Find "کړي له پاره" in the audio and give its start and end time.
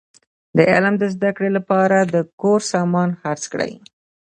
1.37-1.99